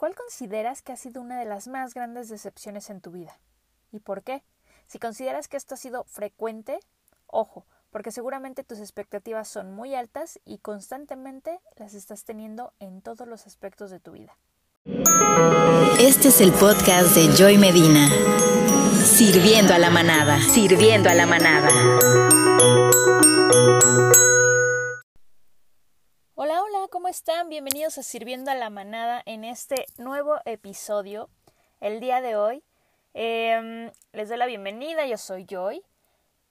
[0.00, 3.38] ¿cuál consideras que ha sido una de las más grandes decepciones en tu vida?
[3.92, 4.42] ¿Y por qué?
[4.86, 6.80] Si consideras que esto ha sido frecuente,
[7.26, 13.28] ojo, porque seguramente tus expectativas son muy altas y constantemente las estás teniendo en todos
[13.28, 14.38] los aspectos de tu vida.
[16.00, 18.08] Este es el podcast de Joy Medina.
[19.04, 21.68] Sirviendo a la manada, sirviendo a la manada.
[27.22, 27.48] Hola, hola, ¿cómo están?
[27.48, 31.28] Bienvenidos a Sirviendo a la manada en este nuevo episodio.
[31.80, 32.62] El día de hoy
[33.12, 35.82] Em, les doy la bienvenida, yo soy Joy.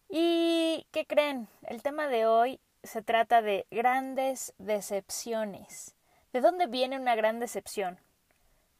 [0.09, 1.47] ¿Y qué creen?
[1.63, 5.95] El tema de hoy se trata de grandes decepciones.
[6.33, 7.99] ¿De dónde viene una gran decepción?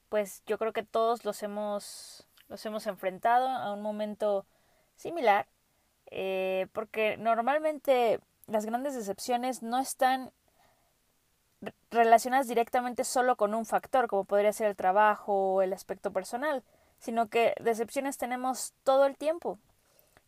[0.10, 4.46] Pues yo creo que todos los hemos, los hemos enfrentado a un momento
[4.96, 5.48] similar,
[6.12, 10.32] eh, porque normalmente las grandes decepciones no están
[11.92, 16.64] relacionadas directamente solo con un factor, como podría ser el trabajo o el aspecto personal,
[17.00, 19.60] sino que decepciones tenemos todo el tiempo.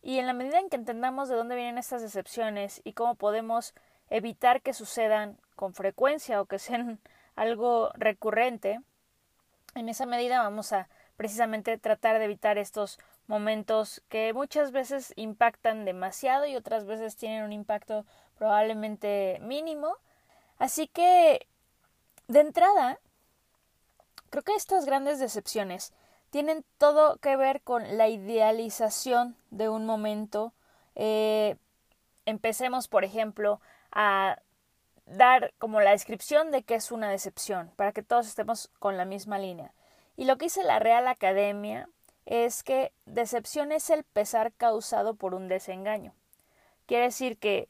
[0.02, 3.74] Y en la medida en que entendamos de dónde vienen estas decepciones y cómo podemos
[4.10, 6.98] evitar que sucedan con frecuencia o que sean
[7.36, 8.80] algo recurrente,
[9.74, 15.84] en esa medida vamos a precisamente tratar de evitar estos momentos que muchas veces impactan
[15.84, 18.04] demasiado y otras veces tienen un impacto
[18.36, 19.96] probablemente mínimo.
[20.58, 21.46] Así que,
[22.28, 22.98] de entrada,
[24.30, 25.92] creo que estas grandes decepciones
[26.30, 30.54] tienen todo que ver con la idealización de un momento.
[30.94, 31.56] Eh,
[32.24, 34.38] empecemos, por ejemplo, a
[35.04, 39.04] dar como la descripción de qué es una decepción, para que todos estemos con la
[39.04, 39.72] misma línea.
[40.16, 41.88] Y lo que dice la Real Academia
[42.24, 46.14] es que decepción es el pesar causado por un desengaño.
[46.86, 47.68] Quiere decir que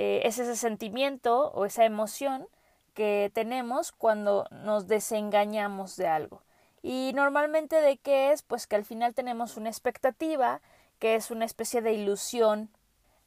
[0.00, 2.46] eh, es ese sentimiento o esa emoción
[2.94, 6.44] que tenemos cuando nos desengañamos de algo.
[6.82, 8.42] Y normalmente de qué es?
[8.42, 10.60] Pues que al final tenemos una expectativa,
[11.00, 12.70] que es una especie de ilusión.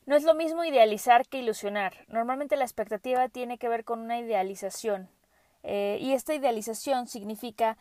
[0.06, 2.06] No es lo mismo idealizar que ilusionar.
[2.08, 5.10] Normalmente la expectativa tiene que ver con una idealización.
[5.64, 7.78] Eh, y esta idealización significa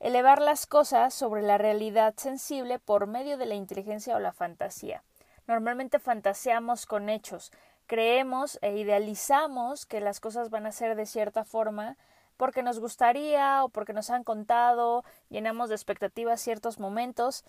[0.00, 5.02] elevar las cosas sobre la realidad sensible por medio de la inteligencia o la fantasía.
[5.46, 7.50] Normalmente fantaseamos con hechos,
[7.86, 11.96] creemos e idealizamos que las cosas van a ser de cierta forma
[12.36, 17.44] porque nos gustaría o porque nos han contado, llenamos de expectativas ciertos momentos.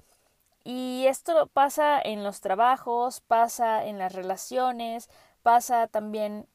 [0.63, 5.09] Y esto pasa en los trabajos, pasa en las relaciones,
[5.43, 6.47] pasa también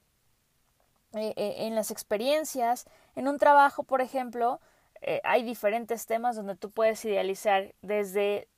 [1.14, 2.86] eh, eh, en las experiencias.
[3.14, 4.60] En un trabajo, por ejemplo,
[5.00, 8.48] eh, hay diferentes temas donde tú puedes idealizar desde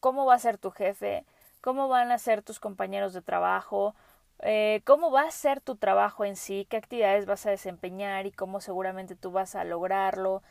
[0.00, 1.24] cómo va a ser tu jefe,
[1.60, 3.94] cómo van a ser tus compañeros de trabajo,
[4.42, 8.32] eh, cómo va a ser tu trabajo en sí, qué actividades vas a desempeñar y
[8.32, 10.42] cómo seguramente tú vas a lograrlo.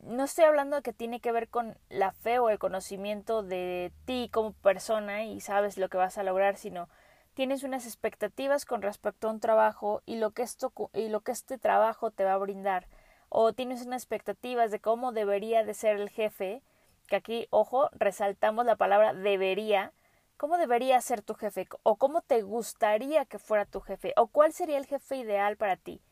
[0.00, 3.92] No estoy hablando de que tiene que ver con la fe o el conocimiento de
[4.04, 6.88] ti como persona y sabes lo que vas a lograr, sino
[7.34, 11.32] tienes unas expectativas con respecto a un trabajo y lo que esto y lo que
[11.32, 12.86] este trabajo te va a brindar
[13.28, 16.62] o tienes unas expectativas de cómo debería de ser el jefe,
[17.08, 19.92] que aquí, ojo, resaltamos la palabra debería,
[20.36, 21.66] ¿Cómo debería ser tu jefe?
[21.82, 24.12] ¿O cómo te gustaría que fuera tu jefe?
[24.16, 26.02] ¿O cuál sería el jefe ideal para ti?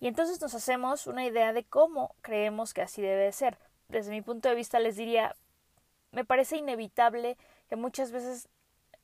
[0.00, 3.58] Y entonces nos hacemos una idea de cómo creemos que así debe ser.
[3.88, 5.34] Desde mi punto de vista les diría,
[6.10, 7.36] me parece inevitable
[7.68, 8.48] que muchas veces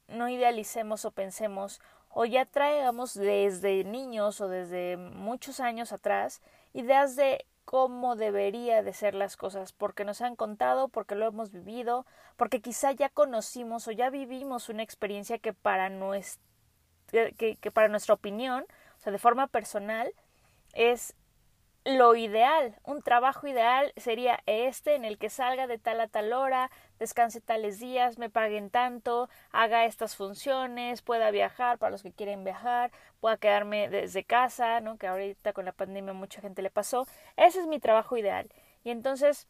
[0.08, 6.42] no idealicemos o pensemos o ya traigamos desde niños o desde muchos años atrás
[6.72, 11.50] ideas de cómo debería de ser las cosas, porque nos han contado, porque lo hemos
[11.50, 16.42] vivido, porque quizá ya conocimos o ya vivimos una experiencia que para, nuestra,
[17.36, 18.64] que, que para nuestra opinión,
[18.98, 20.12] o sea, de forma personal,
[20.75, 21.14] es
[21.84, 26.32] lo ideal, un trabajo ideal sería este en el que salga de tal a tal
[26.32, 32.12] hora, descanse tales días, me paguen tanto, haga estas funciones, pueda viajar para los que
[32.12, 32.90] quieren viajar,
[33.20, 34.96] pueda quedarme desde casa, ¿no?
[34.96, 37.06] Que ahorita con la pandemia mucha gente le pasó.
[37.36, 38.48] Ese es mi trabajo ideal.
[38.82, 39.46] Y entonces,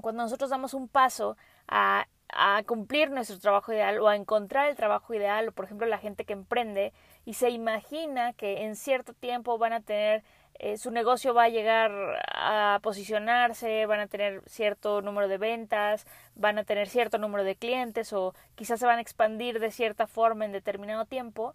[0.00, 1.36] cuando nosotros damos un paso
[1.68, 5.86] a, a cumplir nuestro trabajo ideal o a encontrar el trabajo ideal, o por ejemplo
[5.86, 6.94] la gente que emprende
[7.26, 10.24] y se imagina que en cierto tiempo van a tener
[10.58, 11.92] eh, su negocio va a llegar
[12.32, 17.56] a posicionarse, van a tener cierto número de ventas, van a tener cierto número de
[17.56, 21.54] clientes o quizás se van a expandir de cierta forma en determinado tiempo.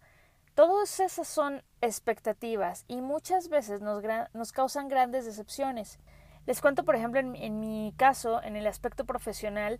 [0.54, 6.00] Todas esas son expectativas y muchas veces nos, causan grandes decepciones.
[6.46, 9.80] Les cuento, por ejemplo, en, en, mi caso, en el aspecto profesional,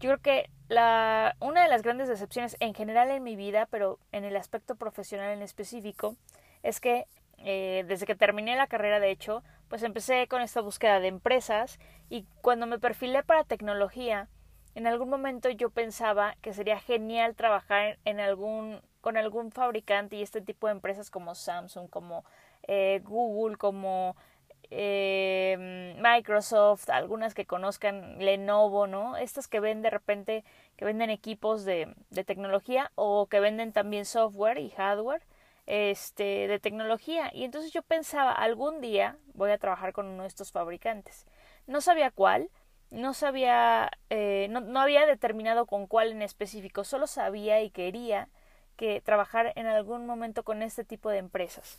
[0.00, 3.98] yo creo que la, una de las grandes decepciones en general en mi vida, pero
[4.12, 6.16] en el aspecto profesional en específico,
[6.62, 7.06] es que
[7.38, 11.78] eh, desde que terminé la carrera, de hecho, pues empecé con esta búsqueda de empresas
[12.08, 14.28] y cuando me perfilé para tecnología,
[14.74, 20.22] en algún momento yo pensaba que sería genial trabajar en algún con algún fabricante y
[20.22, 22.24] este tipo de empresas como Samsung, como
[22.66, 24.16] eh, Google, como
[24.70, 29.16] eh, Microsoft, algunas que conozcan Lenovo, ¿no?
[29.16, 30.44] Estas que ven de repente,
[30.76, 35.22] que venden equipos de, de tecnología o que venden también software y hardware
[35.68, 37.30] este, de tecnología.
[37.34, 41.26] Y entonces yo pensaba, algún día voy a trabajar con uno de estos fabricantes.
[41.66, 42.48] No sabía cuál,
[42.90, 48.30] no sabía, eh, no, no, había determinado con cuál en específico, solo sabía y quería
[48.76, 51.78] que trabajar en algún momento con este tipo de empresas.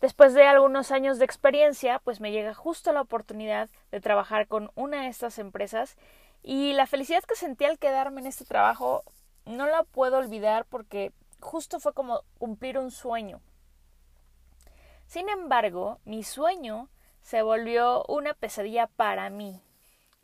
[0.00, 4.72] Después de algunos años de experiencia, pues me llega justo la oportunidad de trabajar con
[4.74, 5.96] una de estas empresas
[6.42, 9.04] y la felicidad que sentí al quedarme en este trabajo
[9.44, 13.40] no la puedo olvidar porque justo fue como cumplir un sueño.
[15.06, 16.88] Sin embargo, mi sueño
[17.22, 19.62] se volvió una pesadilla para mí,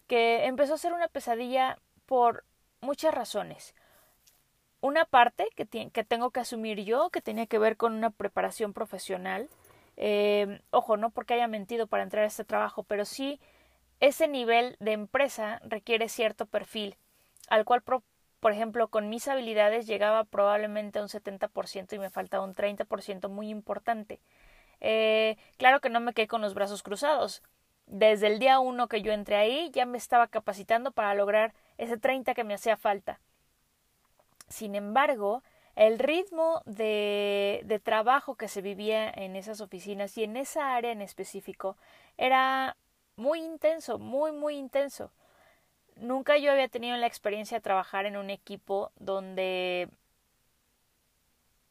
[0.06, 2.44] que empezó a ser una pesadilla por
[2.80, 3.74] muchas razones.
[4.80, 8.74] Una parte que, que tengo que asumir yo, que tenía que ver con una preparación
[8.74, 9.48] profesional,
[9.96, 13.40] eh, ojo, no porque haya mentido para entrar a este trabajo, pero sí
[14.00, 16.96] ese nivel de empresa requiere cierto perfil,
[17.48, 17.82] al cual,
[18.44, 23.30] por ejemplo, con mis habilidades llegaba probablemente a un 70% y me faltaba un 30%
[23.30, 24.20] muy importante.
[24.82, 27.42] Eh, claro que no me quedé con los brazos cruzados.
[27.86, 31.96] Desde el día uno que yo entré ahí ya me estaba capacitando para lograr ese
[31.96, 33.18] 30 que me hacía falta.
[34.50, 35.42] Sin embargo,
[35.74, 40.92] el ritmo de, de, trabajo que se vivía en esas oficinas y en esa área
[40.92, 41.78] en específico
[42.18, 42.76] era
[43.16, 45.12] muy intenso, muy, muy intenso.
[45.96, 49.88] Nunca yo había tenido la experiencia de trabajar en un equipo donde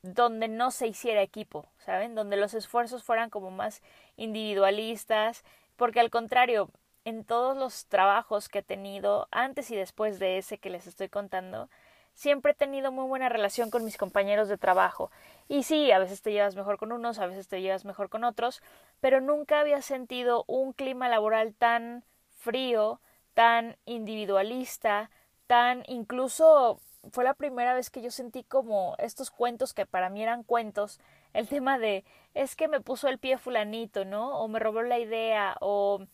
[0.03, 2.13] donde no se hiciera equipo, ¿saben?
[2.13, 3.81] Donde los esfuerzos fueran como más
[4.17, 5.43] individualistas,
[5.77, 6.69] porque al contrario,
[7.05, 11.07] en todos los trabajos que he tenido antes y después de ese que les estoy
[11.09, 11.69] contando,
[12.13, 15.09] siempre he tenido muy buena relación con mis compañeros de trabajo.
[15.47, 18.23] Y sí, a veces te llevas mejor con unos, a veces te llevas mejor con
[18.25, 18.61] otros,
[19.01, 22.03] pero nunca había sentido un clima laboral tan
[22.37, 22.99] frío,
[23.33, 25.09] tan individualista,
[25.47, 26.79] tan incluso
[27.11, 30.99] fue la primera vez que yo sentí como estos cuentos que para mí eran cuentos,
[31.33, 34.39] el tema de es que me puso el pie fulanito, ¿no?
[34.39, 36.05] O me robó la idea, o,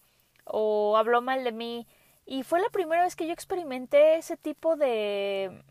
[0.45, 1.87] o habló mal de mí.
[2.25, 5.63] Y fue la primera vez que yo experimenté ese tipo de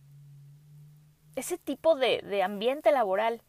[1.38, 3.42] ese tipo de, ambiente laboral.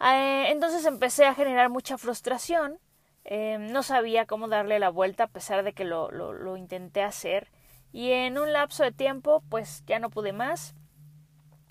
[0.00, 2.78] Eh, entonces empecé a generar mucha frustración.
[3.24, 7.50] Eh, no sabía cómo darle la vuelta a pesar de que lo, lo, intenté hacer.
[7.92, 10.74] Y en un lapso de tiempo, pues ya no pude más.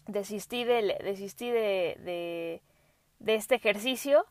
[0.07, 2.61] Desistí de, desistí de, de,
[3.19, 4.25] de este ejercicio.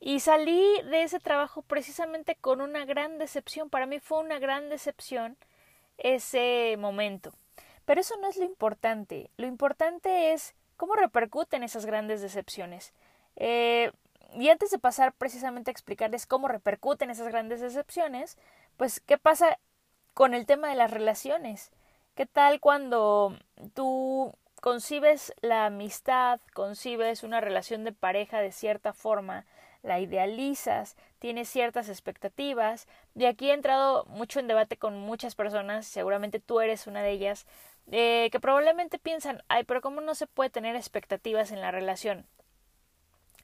[0.00, 3.70] Y salí de ese trabajo precisamente con una gran decepción.
[3.70, 5.36] Para mí fue una gran decepción
[5.98, 7.32] ese momento.
[7.84, 9.30] Pero eso no es lo importante.
[9.36, 12.92] Lo importante es cómo repercuten esas grandes decepciones.
[13.36, 13.92] Eh,
[14.38, 18.38] y antes de pasar precisamente a explicarles cómo repercuten esas grandes decepciones,
[18.76, 19.58] pues qué pasa
[20.14, 21.70] con el tema de las relaciones.
[22.14, 23.38] ¿Qué tal cuando
[23.74, 29.46] tú concibes la amistad, concibes una relación de pareja de cierta forma,
[29.82, 35.86] la idealizas, tienes ciertas expectativas, y aquí he entrado mucho en debate con muchas personas,
[35.86, 37.46] seguramente tú eres una de ellas,
[37.92, 42.26] eh, que probablemente piensan, ay, pero ¿cómo no se puede tener expectativas en la relación?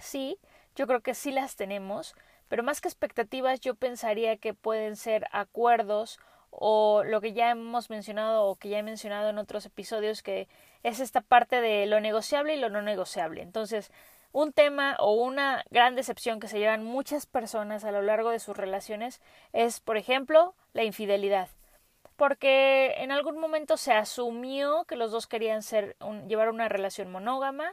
[0.00, 0.38] Sí,
[0.76, 2.14] yo creo que sí las tenemos,
[2.48, 6.18] pero más que expectativas yo pensaría que pueden ser acuerdos
[6.50, 10.48] o lo que ya hemos mencionado o que ya he mencionado en otros episodios que
[10.82, 13.42] es esta parte de lo negociable y lo no negociable.
[13.42, 13.90] Entonces,
[14.32, 18.38] un tema o una gran decepción que se llevan muchas personas a lo largo de
[18.38, 19.20] sus relaciones
[19.52, 21.48] es, por ejemplo, la infidelidad
[22.16, 25.96] porque en algún momento se asumió que los dos querían ser
[26.28, 27.72] llevar una relación monógama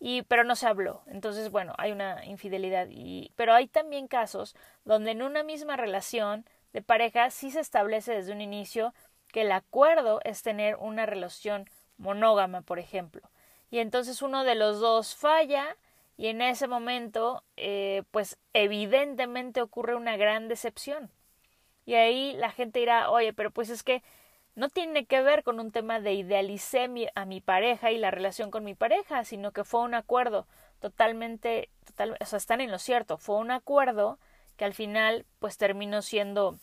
[0.00, 1.02] y pero no se habló.
[1.06, 6.44] Entonces bueno hay una infidelidad y pero hay también casos donde en una misma relación
[6.72, 8.94] de pareja sí se establece desde un inicio
[9.28, 13.22] que el acuerdo es tener una relación monógama por ejemplo.
[13.70, 15.76] Y entonces uno de los dos falla
[16.16, 21.10] y en ese momento eh, pues evidentemente ocurre una gran decepción.
[21.86, 24.02] Y ahí la gente dirá, oye, pero pues es que
[24.54, 28.50] no tiene que ver con un tema de idealicé a mi pareja y la relación
[28.50, 30.46] con mi pareja, sino que fue un acuerdo
[30.80, 34.18] totalmente, total, o sea, están en lo cierto, fue un acuerdo
[34.56, 36.58] que al final pues terminó siendo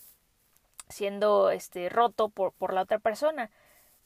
[0.90, 3.50] siendo este roto por, por la otra persona.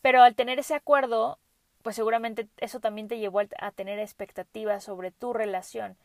[0.02, 1.40] Pero al tener ese acuerdo,
[1.84, 5.98] pues seguramente eso también te llevó a tener expectativas sobre tu relación.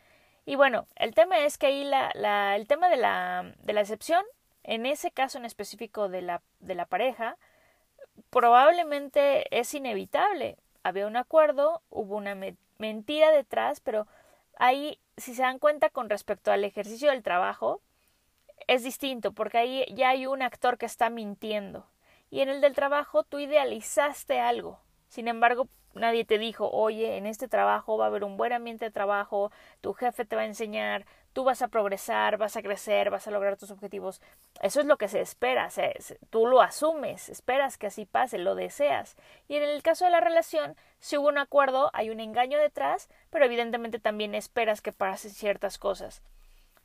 [0.44, 3.80] Y bueno, el tema es que ahí la, la, el tema de la, de la
[3.80, 4.24] excepción,
[4.62, 7.36] en ese caso en específico de la, de la pareja,
[8.30, 10.56] probablemente es inevitable.
[10.82, 12.36] Había un acuerdo, hubo una
[12.78, 14.06] mentira detrás, pero
[14.56, 17.80] ahí, si se dan cuenta con respecto al ejercicio del trabajo,
[18.66, 21.86] es distinto, porque ahí ya hay un actor que está mintiendo.
[22.30, 24.80] Y en el del trabajo tú idealizaste algo.
[25.08, 25.68] Sin embargo,
[25.98, 29.50] nadie te dijo, oye, en este trabajo va a haber un buen ambiente de trabajo,
[29.80, 33.30] tu jefe te va a enseñar, tú vas a progresar, vas a crecer, vas a
[33.30, 34.22] lograr tus objetivos.
[34.62, 35.68] Eso es lo que se espera,
[36.30, 39.16] tú lo asumes, esperas que así pase, lo deseas.
[39.48, 43.08] Y en el caso de la relación, si hubo un acuerdo, hay un engaño detrás,
[43.30, 46.22] pero evidentemente también esperas que pasen ciertas cosas.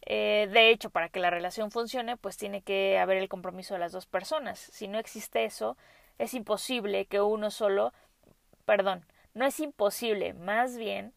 [0.05, 3.79] Eh, de hecho, para que la relación funcione, pues tiene que haber el compromiso de
[3.79, 4.59] las dos personas.
[4.59, 5.77] Si no existe eso,
[6.17, 7.93] es imposible que uno solo
[8.65, 11.13] perdón, no es imposible, más bien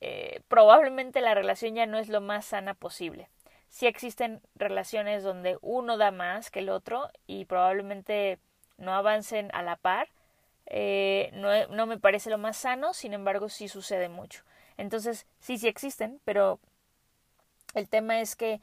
[0.00, 3.28] eh, probablemente la relación ya no es lo más sana posible.
[3.70, 8.38] Sí existen relaciones donde uno da más que el otro y probablemente
[8.76, 10.08] no avancen a la par.
[10.66, 14.42] Eh, no, no me parece lo más sano, sin embargo sí sucede mucho.
[14.76, 16.60] Entonces, sí, sí existen, pero
[17.74, 18.60] el tema es que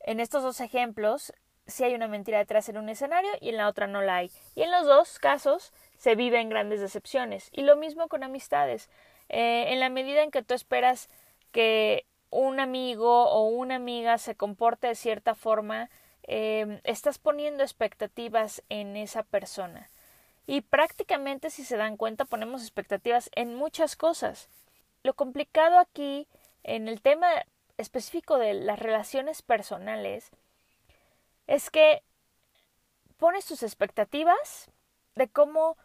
[0.00, 1.32] en estos dos ejemplos
[1.66, 4.30] sí hay una mentira detrás en un escenario y en la otra no la hay.
[4.54, 5.72] Y en los dos casos
[6.04, 7.48] se viven grandes decepciones.
[7.50, 8.90] Y lo mismo con amistades.
[9.30, 11.08] Eh, en la medida en que tú esperas
[11.50, 15.88] que un amigo o una amiga se comporte de cierta forma,
[16.24, 19.88] eh, estás poniendo expectativas en esa persona.
[20.46, 24.50] Y prácticamente, si se dan cuenta, ponemos expectativas en muchas cosas.
[25.04, 26.28] Lo complicado aquí,
[26.64, 27.28] en el tema
[27.78, 30.32] específico de las relaciones personales,
[31.46, 32.02] es que
[33.16, 34.70] pones tus expectativas
[35.14, 35.78] de cómo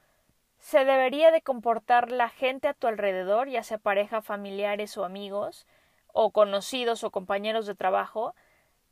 [0.60, 5.66] se debería de comportar la gente a tu alrededor, ya sea pareja, familiares o amigos,
[6.14, 8.36] o conocidos o compañeros de trabajo,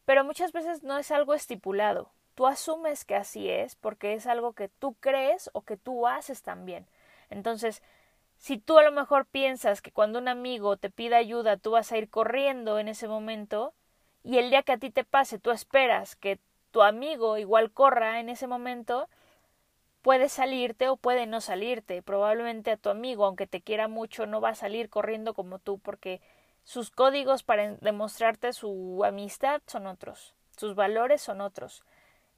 [0.05, 2.09] pero muchas veces no es algo estipulado.
[2.35, 6.41] Tú asumes que así es porque es algo que tú crees o que tú haces
[6.43, 6.87] también.
[7.29, 7.83] Entonces,
[8.37, 11.91] si tú a lo mejor piensas que cuando un amigo te pida ayuda tú vas
[11.91, 13.73] a ir corriendo en ese momento,
[14.23, 16.39] y el día que a ti te pase tú esperas que
[16.71, 19.09] tu amigo igual corra en ese momento,
[20.01, 22.01] puede salirte o puede no salirte.
[22.01, 25.79] Probablemente a tu amigo, aunque te quiera mucho, no va a salir corriendo como tú
[25.79, 26.21] porque
[26.63, 31.83] sus códigos para demostrarte su amistad son otros, sus valores son otros.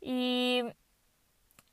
[0.01, 0.63] Y,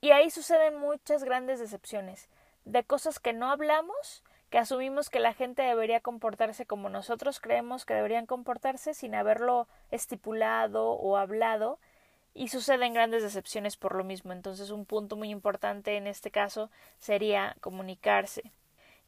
[0.01, 2.29] y ahí suceden muchas grandes decepciones
[2.65, 7.85] de cosas que no hablamos, que asumimos que la gente debería comportarse como nosotros creemos
[7.85, 11.79] que deberían comportarse sin haberlo estipulado o hablado
[12.37, 14.33] y suceden grandes decepciones por lo mismo.
[14.33, 18.53] Entonces un punto muy importante en este caso sería comunicarse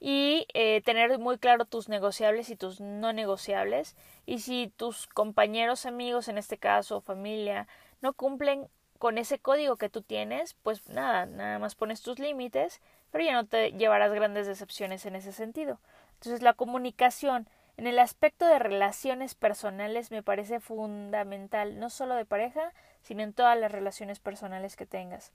[0.01, 5.87] y eh, tener muy claro tus negociables y tus no negociables y si tus compañeros,
[5.87, 7.69] amigos, en este caso, familia,
[8.01, 8.69] no cumplen
[8.99, 12.81] con ese código que tú tienes, pues nada, nada más pones tus límites,
[13.11, 15.79] pero ya no te llevarás grandes decepciones en ese sentido.
[16.15, 22.25] Entonces la comunicación en el aspecto de relaciones personales me parece fundamental, no solo de
[22.25, 25.33] pareja, sino en todas las relaciones personales que tengas.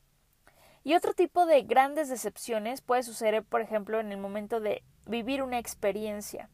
[0.84, 5.41] Y otro tipo de grandes decepciones puede suceder, por ejemplo, en el momento de vivir
[5.41, 6.50] una experiencia.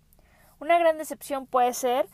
[0.60, 2.08] Una gran decepción puede ser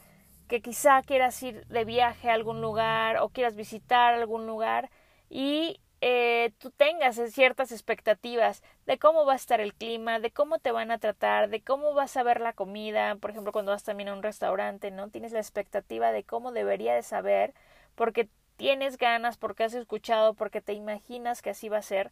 [0.48, 4.92] que quizá quieras ir de viaje a algún lugar o quieras visitar algún lugar
[5.30, 10.60] y eh, tú tengas ciertas expectativas de cómo va a estar el clima, de cómo
[10.60, 13.84] te van a tratar, de cómo vas a ver la comida, por ejemplo, cuando vas
[13.84, 15.10] también a un restaurante, ¿no?
[15.10, 17.54] Tienes la expectativa de cómo debería de saber,
[17.96, 22.12] porque tienes ganas, porque has escuchado, porque te imaginas que así va a ser,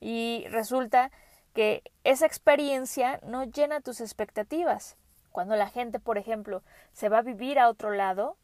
[0.00, 1.10] y resulta
[1.52, 4.96] que esa experiencia no llena tus expectativas.
[5.32, 8.36] Cuando la gente, por ejemplo, se va a vivir a otro lado,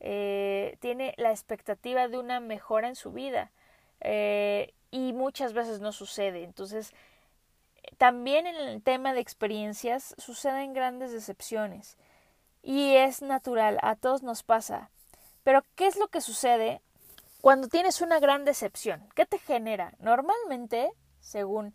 [0.00, 3.52] eh, tiene la expectativa de una mejora en su vida
[4.00, 6.42] eh, y muchas veces no sucede.
[6.42, 6.92] Entonces,
[7.98, 11.96] también en el tema de experiencias suceden grandes decepciones
[12.62, 14.90] y es natural, a todos nos pasa.
[15.44, 16.80] Pero, ¿qué es lo que sucede
[17.42, 19.06] cuando tienes una gran decepción?
[19.14, 19.92] ¿Qué te genera?
[19.98, 21.74] Normalmente, según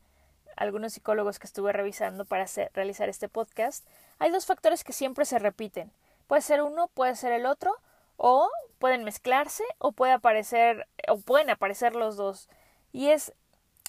[0.55, 3.85] algunos psicólogos que estuve revisando para realizar este podcast,
[4.17, 5.91] hay dos factores que siempre se repiten.
[6.25, 7.75] Puede ser uno, puede ser el otro,
[8.17, 12.49] o pueden mezclarse o puede aparecer o pueden aparecer los dos
[12.91, 13.33] y es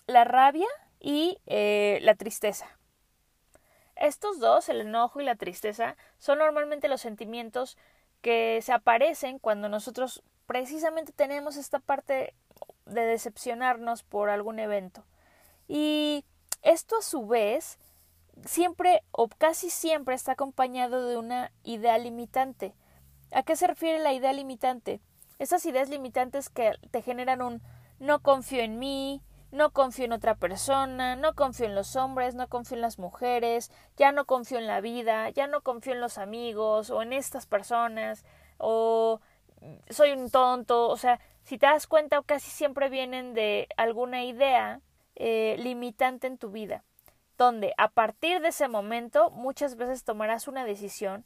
[0.06, 0.68] la rabia
[1.00, 2.66] y eh, la tristeza
[3.96, 7.76] estos dos el enojo y la tristeza son normalmente los sentimientos
[8.20, 12.34] que se aparecen cuando nosotros precisamente tenemos esta parte
[12.86, 15.04] de decepcionarnos por algún evento
[15.68, 16.24] y
[16.62, 17.78] esto a su vez
[18.44, 22.74] siempre o casi siempre está acompañado de una idea limitante
[23.32, 25.00] ¿A qué se refiere la idea limitante?
[25.38, 27.62] Esas ideas limitantes que te generan un
[27.98, 32.48] no confío en mí, no confío en otra persona, no confío en los hombres, no
[32.48, 36.16] confío en las mujeres, ya no confío en la vida, ya no confío en los
[36.16, 38.24] amigos o en estas personas,
[38.56, 39.20] o
[39.90, 44.80] soy un tonto, o sea, si te das cuenta casi siempre vienen de alguna idea
[45.16, 46.84] eh, limitante en tu vida,
[47.36, 51.24] donde a partir de ese momento muchas veces tomarás una decisión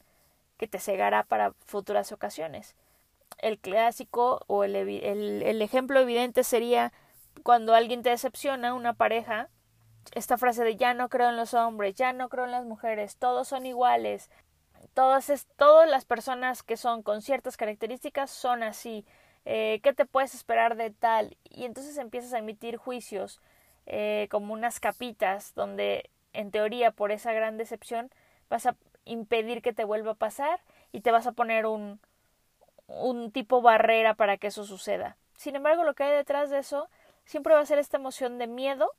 [0.57, 2.77] que te cegará para futuras ocasiones.
[3.39, 6.93] El clásico o el, el, el ejemplo evidente sería
[7.43, 9.49] cuando alguien te decepciona, una pareja,
[10.15, 13.17] esta frase de ya no creo en los hombres, ya no creo en las mujeres,
[13.17, 14.31] todos son iguales,
[14.95, 19.05] todas, es, todas las personas que son con ciertas características son así,
[19.45, 21.37] eh, ¿qué te puedes esperar de tal?
[21.45, 23.41] Y entonces empiezas a emitir juicios
[23.87, 28.11] eh, como unas capitas donde en teoría por esa gran decepción
[28.49, 30.61] vas a impedir que te vuelva a pasar
[30.93, 32.01] y te vas a poner un,
[32.87, 35.17] un tipo barrera para que eso suceda.
[35.37, 36.89] Sin embargo, lo que hay detrás de eso
[37.25, 38.93] siempre va a ser esta emoción de miedo,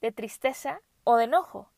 [0.00, 1.70] de tristeza o de enojo.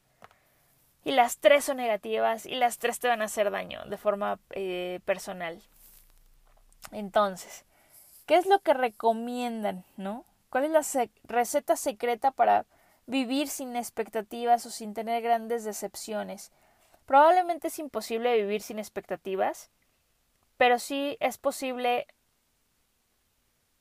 [1.09, 4.38] Y las tres son negativas y las tres te van a hacer daño de forma
[4.50, 5.62] eh, personal.
[6.93, 7.65] Entonces,
[8.27, 10.27] ¿qué es lo que recomiendan, no?
[10.50, 12.67] ¿Cuál es la receta secreta para
[13.07, 16.53] vivir sin expectativas o sin tener grandes decepciones?
[17.07, 19.71] Probablemente es imposible vivir sin expectativas,
[20.59, 22.07] pero sí es posible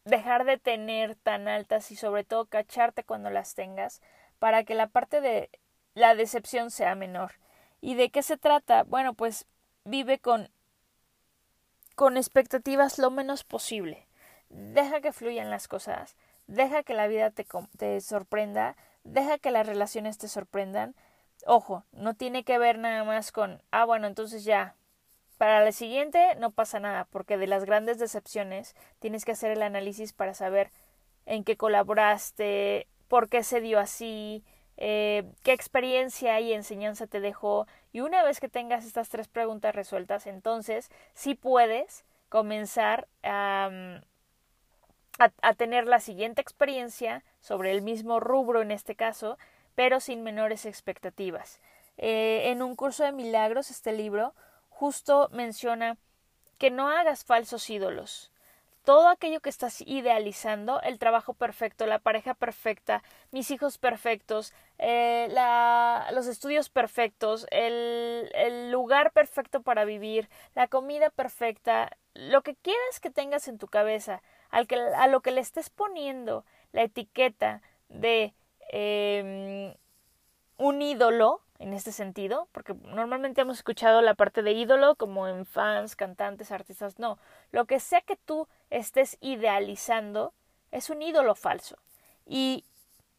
[0.06, 4.02] dejar de tener tan altas y sobre todo cacharte cuando las tengas
[4.40, 5.50] para que la parte de
[5.98, 7.34] la decepción sea menor.
[7.82, 8.84] ¿Y de qué se trata?
[8.84, 9.48] Bueno, pues
[9.84, 10.50] vive con
[11.96, 14.08] con expectativas lo menos posible.
[14.50, 17.48] Deja que fluyan las cosas, deja que la vida te,
[17.80, 20.94] te sorprenda, deja que las relaciones te sorprendan.
[21.48, 24.76] Ojo, no tiene que ver nada más con, ah, bueno, entonces ya,
[25.40, 29.64] para la siguiente no pasa nada, porque de las grandes decepciones tienes que hacer el
[29.64, 30.72] análisis para saber
[31.26, 34.44] en qué colaboraste, por qué se dio así,
[34.78, 37.68] eh, qué experiencia y enseñanza te dejó.
[37.92, 43.70] Y una vez que tengas estas tres preguntas resueltas, entonces sí puedes comenzar a,
[45.58, 49.40] tener la siguiente experiencia sobre el mismo rubro en este caso,
[49.74, 51.60] pero sin menores expectativas.
[51.98, 54.36] Eh, en un curso de milagros, este libro,
[54.70, 55.98] justo menciona
[56.60, 58.32] que no hagas falsos ídolos.
[58.88, 65.28] Todo aquello que estás idealizando, el trabajo perfecto, la pareja perfecta, mis hijos perfectos, eh,
[66.14, 73.10] los estudios perfectos, el, lugar perfecto para vivir, la comida perfecta, lo que quieras que
[73.10, 74.22] tengas en tu cabeza,
[74.52, 78.34] al que, a lo que le estés poniendo la etiqueta de
[78.72, 79.76] eh,
[80.56, 85.46] un ídolo, en este sentido, porque normalmente hemos escuchado la parte de ídolo como en
[85.46, 87.18] fans, cantantes, artistas, no,
[87.52, 90.34] lo que sea que tú estés idealizando
[90.72, 91.78] es un ídolo falso.
[92.26, 92.64] Y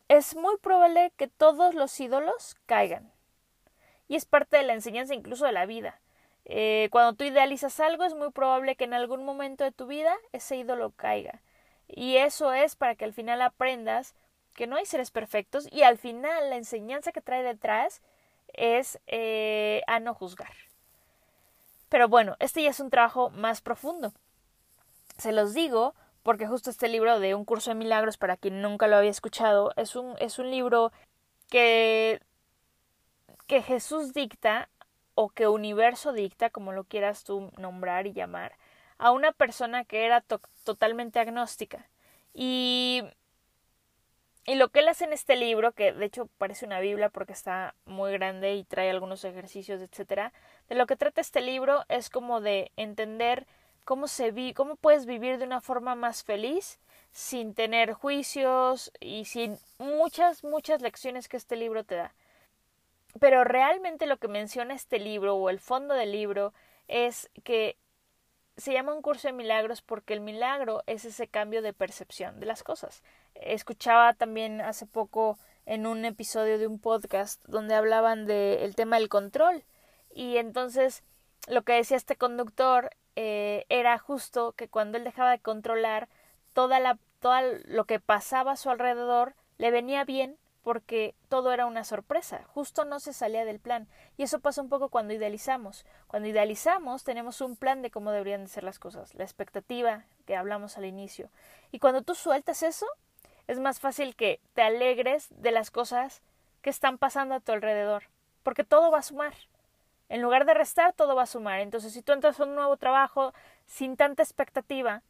[0.09, 3.11] es muy probable que todos los ídolos caigan.
[4.07, 6.01] Y es parte de la enseñanza incluso de la vida.
[6.44, 10.14] Eh, cuando tú idealizas algo es muy probable que en algún momento de tu vida
[10.33, 11.42] ese ídolo caiga.
[11.87, 14.14] Y eso es para que al final aprendas
[14.55, 18.03] que no hay seres perfectos y al final la enseñanza que trae detrás
[18.59, 20.53] es eh, a no juzgar.
[21.88, 24.12] Pero bueno, este ya es un trabajo más profundo.
[25.16, 28.87] Se los digo porque justo este libro de Un curso de milagros, para quien nunca
[28.87, 30.92] lo había escuchado, es un, es un libro
[31.49, 32.21] que,
[33.47, 34.68] que Jesús dicta
[35.14, 38.53] o que universo dicta, como lo quieras tú nombrar y llamar,
[38.99, 40.23] a una persona que era
[40.64, 41.88] totalmente agnóstica.
[42.35, 43.03] Y
[44.48, 47.34] y lo que él hace en este libro, que de hecho parece una Biblia porque
[47.34, 50.32] está muy grande y trae algunos ejercicios, etcétera,
[50.70, 53.46] de lo que trata este libro es como de entender
[53.84, 56.80] cómo se vi, cómo puedes vivir de una forma más feliz
[57.12, 62.14] sin tener juicios y sin muchas muchas lecciones que este libro te da.
[63.20, 66.54] Pero realmente lo que menciona este libro o el fondo del libro
[66.87, 67.76] es que
[68.59, 72.47] se llama un curso de milagros porque el milagro es ese cambio de percepción de
[72.47, 73.03] las cosas.
[73.35, 79.09] Escuchaba también hace poco en un episodio de un podcast donde hablaban del tema del
[79.09, 79.64] control
[80.12, 81.05] y entonces
[81.47, 86.09] lo que decía este conductor eh, era justo que cuando él dejaba de controlar
[86.53, 90.37] toda la todo lo que pasaba a su alrededor le venía bien
[90.68, 93.88] porque todo era una sorpresa, justo no se salía del plan.
[94.18, 95.87] Y eso pasa un poco cuando idealizamos.
[96.09, 100.37] Cuando idealizamos tenemos un plan de cómo deberían de ser las cosas, la expectativa que
[100.37, 101.31] hablamos al inicio.
[101.72, 102.85] Y cuando tú sueltas eso,
[103.46, 106.20] es más fácil que te alegres de las cosas
[106.61, 108.02] que están pasando a tu alrededor,
[108.42, 109.33] porque todo va a sumar.
[110.11, 111.61] En lugar de restar, todo va a sumar.
[111.61, 113.33] Entonces, si tú entras a un nuevo trabajo
[113.64, 115.00] sin tanta expectativa,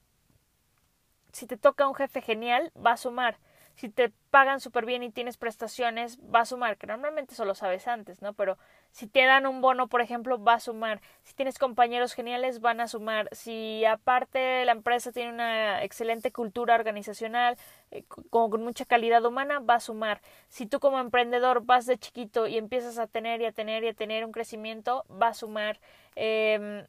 [1.33, 3.39] si te toca un jefe genial, va a sumar
[3.79, 7.55] si te pagan súper bien y tienes prestaciones, va a sumar, que normalmente eso lo
[7.55, 8.33] sabes antes, ¿no?
[8.33, 8.59] Pero
[8.91, 11.01] si te dan un bono, por ejemplo, va a sumar.
[11.23, 13.29] Si tienes compañeros geniales, van a sumar.
[13.31, 17.57] Si aparte la empresa tiene una excelente cultura organizacional,
[17.93, 20.23] eh, con, mucha calidad humana, va a sumar.
[20.49, 23.89] Si tú como emprendedor vas de chiquito y empiezas a tener y a tener y
[23.89, 25.79] a tener un crecimiento, va a sumar.
[26.17, 26.85] Eh,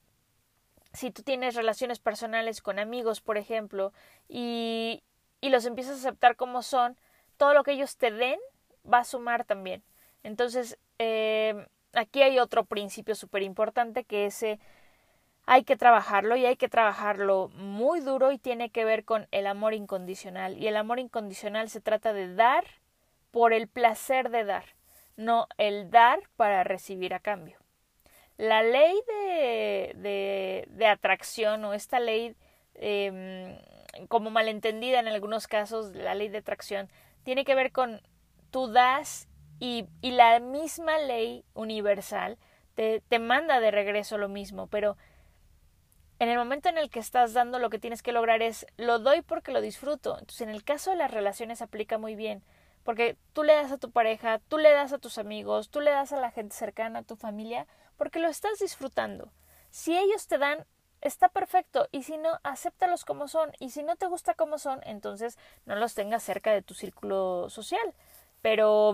[0.93, 3.93] si tú tienes relaciones personales con amigos, por ejemplo,
[4.27, 5.03] y,
[5.41, 6.97] y los empiezas a aceptar como son,
[7.37, 8.39] todo lo que ellos te den
[8.91, 9.83] va a sumar también.
[10.23, 14.59] Entonces, eh, aquí hay otro principio súper importante que ese
[15.45, 19.47] hay que trabajarlo y hay que trabajarlo muy duro y tiene que ver con el
[19.47, 20.57] amor incondicional.
[20.59, 22.65] Y el amor incondicional se trata de dar
[23.31, 24.65] por el placer de dar,
[25.17, 27.57] no el dar para recibir a cambio.
[28.37, 32.35] La ley de, de, de atracción o esta ley
[32.75, 33.59] eh,
[34.07, 36.89] como malentendida en algunos casos, la ley de atracción,
[37.23, 38.01] tiene que ver con
[38.51, 39.27] tú das
[39.59, 42.37] y, y la misma ley universal
[42.75, 44.97] te, te manda de regreso lo mismo, pero
[46.19, 48.99] en el momento en el que estás dando lo que tienes que lograr es lo
[48.99, 50.17] doy porque lo disfruto.
[50.19, 52.43] Entonces, en el caso de las relaciones aplica muy bien,
[52.83, 55.91] porque tú le das a tu pareja, tú le das a tus amigos, tú le
[55.91, 59.31] das a la gente cercana, a tu familia, porque lo estás disfrutando.
[59.69, 60.65] Si ellos te dan
[61.01, 64.81] está perfecto y si no, acéptalos como son y si no te gusta como son,
[64.83, 67.93] entonces no los tengas cerca de tu círculo social.
[68.41, 68.93] Pero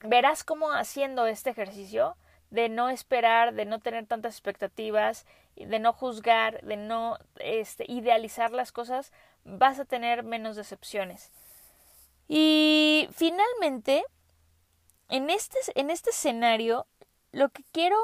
[0.00, 2.16] verás cómo haciendo este ejercicio
[2.50, 8.52] de no esperar, de no tener tantas expectativas, de no juzgar, de no este, idealizar
[8.52, 9.12] las cosas,
[9.44, 11.32] vas a tener menos decepciones.
[12.28, 14.04] Y finalmente,
[15.08, 16.86] en este, en este escenario,
[17.32, 17.98] lo que quiero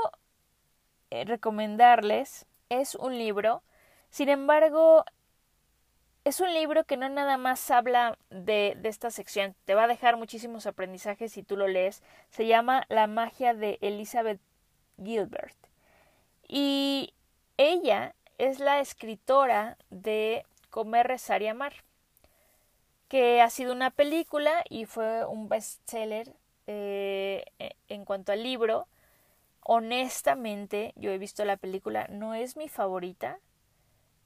[1.27, 3.63] recomendarles es un libro.
[4.11, 5.05] Sin embargo,
[6.25, 9.89] es un libro que no nada más habla de, de, esta sección, te va a
[9.89, 12.03] dejar muchísimos aprendizajes si tú lo lees.
[12.31, 14.41] Se llama La magia de Elizabeth
[15.03, 15.57] Gilbert.
[16.49, 17.15] Y
[17.57, 21.73] ella es la escritora de Comer, Rezar y Amar,
[23.09, 26.33] que ha sido una película y fue un bestseller
[26.67, 27.45] eh,
[27.89, 28.87] en cuanto al libro.
[29.63, 33.39] Honestamente, yo he visto la película, no es mi favorita,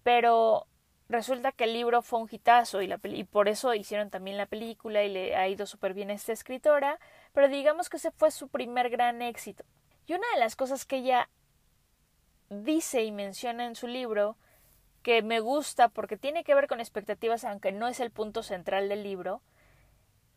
[0.02, 0.66] pero
[1.08, 4.46] resulta que el libro fue un hitazo y, la y por eso hicieron también la
[4.46, 6.98] película y le ha ido súper bien a esta escritora,
[7.32, 9.64] pero digamos que ese fue su primer gran éxito.
[10.06, 11.28] Y una de las cosas que ella
[12.48, 14.36] dice y menciona en su libro,
[15.02, 18.88] que me gusta porque tiene que ver con expectativas, aunque no es el punto central
[18.88, 19.42] del libro,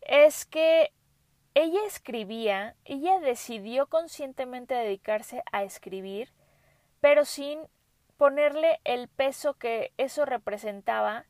[0.02, 0.92] es que
[1.54, 6.30] ella escribía, ella decidió conscientemente dedicarse a escribir,
[7.00, 7.60] pero sin
[8.16, 11.24] ponerle el peso que eso representaba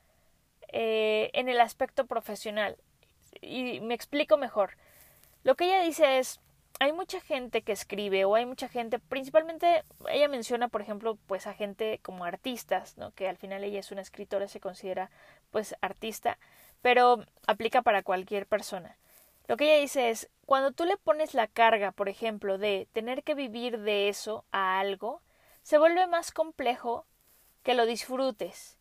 [0.68, 2.76] eh, en el aspecto profesional.
[3.40, 4.76] Y me explico mejor.
[5.42, 6.40] Lo que ella dice es,
[6.80, 11.46] hay mucha gente que escribe o hay mucha gente, principalmente ella menciona, por ejemplo, pues
[11.46, 13.12] a gente como artistas, ¿no?
[13.12, 15.10] Que al final ella es una escritora, se considera
[15.50, 16.38] pues artista,
[16.82, 18.96] pero aplica para cualquier persona.
[19.50, 23.24] Lo que ella dice es, cuando tú le pones la carga, por ejemplo, de tener
[23.24, 25.22] que vivir de eso a algo,
[25.64, 27.04] se vuelve más complejo
[27.64, 28.78] que lo disfrutes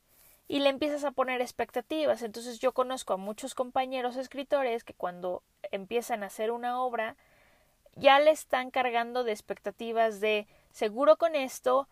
[0.48, 2.22] y le empiezas a poner expectativas.
[2.22, 7.18] Entonces yo conozco a muchos compañeros escritores que cuando empiezan a hacer una obra
[7.96, 11.90] ya le están cargando de expectativas de seguro con esto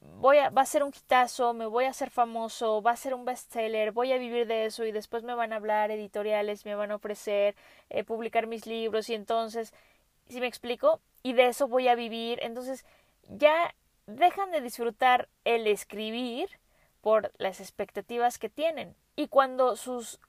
[0.00, 3.14] voy a, va a ser un hitazo, me voy a hacer famoso, va a ser
[3.14, 6.74] un bestseller, voy a vivir de eso y después me van a hablar editoriales, me
[6.74, 7.56] van a ofrecer
[7.88, 9.72] eh, publicar mis libros y entonces,
[10.28, 12.84] si me explico, y de eso voy a vivir, entonces
[13.28, 13.74] ya
[14.06, 16.48] dejan de disfrutar el escribir
[17.00, 18.94] por las expectativas que tienen.
[19.16, 20.20] Y cuando sus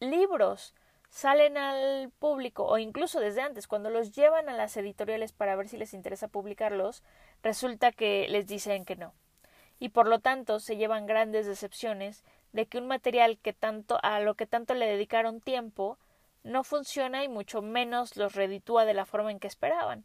[0.00, 0.74] libros
[1.10, 5.68] salen al público o incluso desde antes, cuando los llevan a las editoriales para ver
[5.68, 7.02] si les interesa publicarlos,
[7.42, 9.12] resulta que les dicen que no.
[9.78, 14.20] Y por lo tanto se llevan grandes decepciones de que un material que tanto a
[14.20, 15.98] lo que tanto le dedicaron tiempo
[16.42, 20.04] no funciona y mucho menos los reditúa de la forma en que esperaban.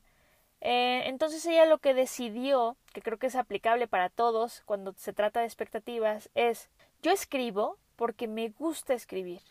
[0.62, 5.14] Eh, entonces ella lo que decidió, que creo que es aplicable para todos cuando se
[5.14, 6.70] trata de expectativas, es
[7.02, 9.42] yo escribo porque me gusta escribir.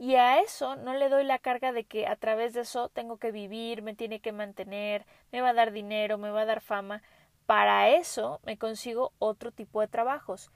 [0.00, 3.18] Y a eso no le doy la carga de que a través de eso tengo
[3.18, 6.62] que vivir, me tiene que mantener, me va a dar dinero, me va a dar
[6.62, 7.02] fama.
[7.44, 10.50] Para eso me consigo otro tipo de trabajos,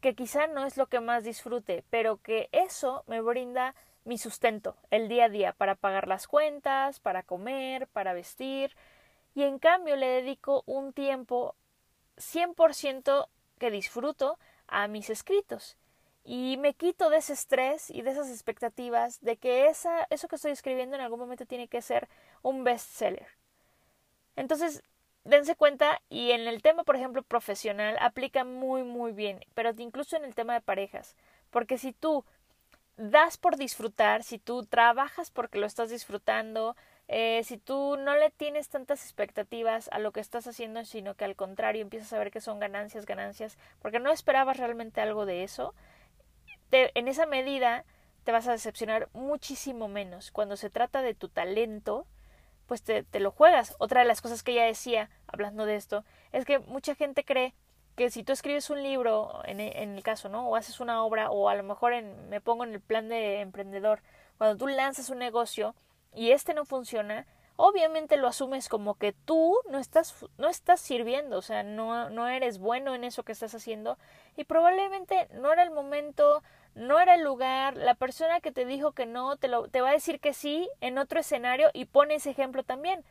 [0.00, 4.76] que quizá no es lo que más disfrute, pero que eso me brinda mi sustento
[4.90, 8.74] el día a día para pagar las cuentas, para comer, para vestir.
[9.32, 11.54] y en cambio le dedico un tiempo
[12.16, 13.28] 100%
[13.60, 15.76] que disfruto a mis escritos
[16.24, 20.36] y me quito de ese estrés y de esas expectativas de que esa, eso que
[20.36, 22.08] estoy escribiendo en algún momento tiene que ser
[22.42, 23.26] un bestseller.
[24.36, 24.82] Entonces,
[25.24, 30.16] dense cuenta y en el tema, por ejemplo, profesional, aplica muy, muy bien, pero incluso
[30.16, 31.16] en el tema de parejas,
[31.50, 32.24] porque si tú
[32.96, 36.76] das por disfrutar, si tú trabajas porque lo estás disfrutando,
[37.08, 41.24] eh, si tú no le tienes tantas expectativas a lo que estás haciendo, sino que
[41.24, 45.42] al contrario empiezas a ver que son ganancias, ganancias, porque no esperabas realmente algo de
[45.42, 45.74] eso,
[46.72, 47.84] en esa medida
[48.24, 50.30] te vas a decepcionar muchísimo menos.
[50.30, 52.06] Cuando se trata de tu talento,
[52.66, 53.74] pues te, te, lo juegas.
[53.78, 57.54] Otra de las cosas que ella decía, hablando de esto, es que mucha gente cree
[57.96, 60.48] que si tú escribes un libro, en, en el caso, ¿no?
[60.48, 63.40] O haces una obra, o a lo mejor en, me pongo en el plan de
[63.40, 64.00] emprendedor,
[64.38, 65.74] cuando tú lanzas un negocio
[66.14, 71.38] y este no funciona, obviamente lo asumes como que tú no estás, no estás sirviendo,
[71.38, 73.98] o sea, no, no eres bueno en eso que estás haciendo
[74.36, 76.42] y probablemente no era el momento,
[76.74, 79.90] no era el lugar, la persona que te dijo que no te, lo, te va
[79.90, 83.04] a decir que sí en otro escenario y pone ese ejemplo también.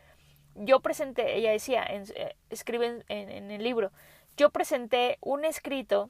[0.56, 3.92] Yo presenté, ella decía, en, eh, escribe en, en, el libro,
[4.36, 6.10] yo presenté un escrito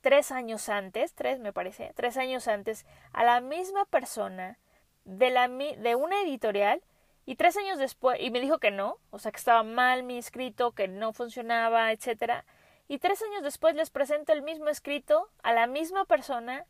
[0.00, 4.58] tres años antes, tres me parece, tres años antes, a la misma persona
[5.04, 6.82] de, la, de una editorial
[7.26, 10.18] y tres años después, y me dijo que no, o sea que estaba mal mi
[10.18, 12.44] escrito, que no funcionaba, etcétera
[12.88, 16.66] y tres años después les presento el mismo escrito a la misma persona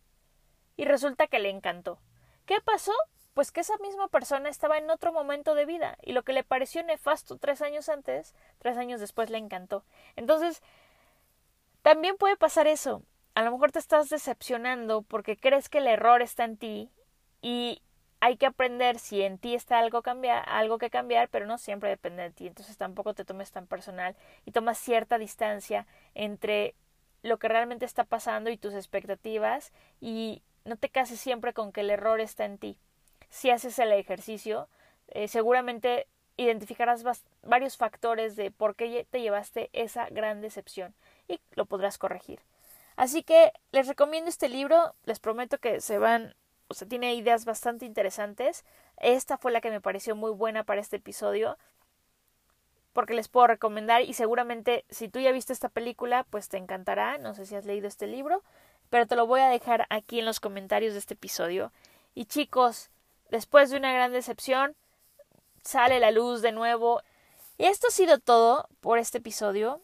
[0.77, 1.99] y resulta que le encantó.
[2.47, 2.93] ¿Qué pasó?
[3.33, 6.45] Pues que esa misma persona estaba en otro momento de vida y lo que le
[6.45, 9.85] pareció nefasto tres años antes, tres años después le encantó.
[10.15, 10.63] Entonces,
[11.83, 13.03] también puede pasar eso.
[13.35, 16.91] A lo mejor te estás decepcionando porque crees que el error está en ti
[17.43, 17.83] y
[18.25, 21.91] hay que aprender si en ti está algo, cambiar, algo que cambiar, pero no siempre
[21.91, 22.47] depende de ti.
[22.47, 26.75] Entonces tampoco te tomes tan personal y tomas cierta distancia entre
[27.21, 31.83] lo que realmente está pasando y tus expectativas y no te cases siempre con que
[31.83, 32.79] el error está en ti.
[33.29, 34.71] Si haces el ejercicio,
[35.09, 36.07] eh, seguramente
[36.39, 37.05] identificarás
[37.43, 40.95] varios factores de por qué te llevaste esa gran decepción
[41.29, 42.41] y lo podrás corregir.
[42.97, 46.35] Así que les recomiendo este libro, les prometo que se van
[46.69, 48.65] o sea, tiene ideas bastante interesantes.
[48.97, 51.59] Esta fue la que me pareció muy buena para este episodio,
[52.93, 57.19] porque les puedo recomendar y seguramente si tú ya viste esta película, pues te encantará.
[57.19, 58.43] No sé si has leído este libro,
[58.89, 61.73] pero te lo voy a dejar aquí en los comentarios de este episodio.
[62.15, 62.91] Y chicos,
[63.31, 64.77] después de una gran decepción,
[65.65, 67.03] sale la luz de nuevo.
[67.59, 69.81] Y esto ha sido todo por este episodio.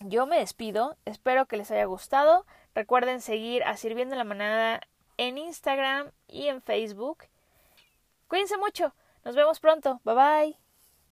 [0.00, 2.46] Yo me despido, espero que les haya gustado.
[2.74, 4.80] Recuerden seguir a Sirviendo la Manada
[5.16, 7.24] en Instagram y en Facebook.
[8.28, 8.94] Cuídense mucho.
[9.24, 10.00] Nos vemos pronto.
[10.04, 10.65] Bye bye.